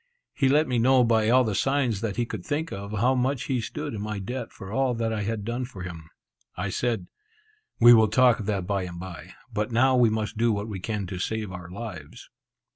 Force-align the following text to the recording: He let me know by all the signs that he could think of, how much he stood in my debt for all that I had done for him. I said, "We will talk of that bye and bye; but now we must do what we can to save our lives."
He 0.33 0.49
let 0.49 0.67
me 0.67 0.79
know 0.79 1.03
by 1.03 1.29
all 1.29 1.43
the 1.43 1.53
signs 1.53 2.01
that 2.01 2.15
he 2.15 2.25
could 2.25 2.43
think 2.43 2.71
of, 2.73 2.91
how 2.91 3.13
much 3.13 3.43
he 3.43 3.61
stood 3.61 3.93
in 3.93 4.01
my 4.01 4.17
debt 4.17 4.51
for 4.51 4.71
all 4.71 4.95
that 4.95 5.13
I 5.13 5.21
had 5.21 5.45
done 5.45 5.63
for 5.63 5.83
him. 5.83 6.09
I 6.57 6.69
said, 6.71 7.05
"We 7.79 7.93
will 7.93 8.07
talk 8.07 8.39
of 8.39 8.47
that 8.47 8.65
bye 8.65 8.85
and 8.85 8.99
bye; 8.99 9.33
but 9.53 9.71
now 9.71 9.95
we 9.95 10.09
must 10.09 10.37
do 10.39 10.51
what 10.51 10.67
we 10.67 10.79
can 10.79 11.05
to 11.05 11.19
save 11.19 11.51
our 11.51 11.69
lives." 11.69 12.31